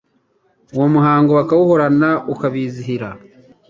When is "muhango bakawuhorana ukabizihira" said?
0.93-3.09